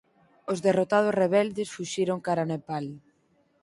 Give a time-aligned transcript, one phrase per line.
[0.51, 2.85] Os derrotados rebeldes fuxiron cara Nepal.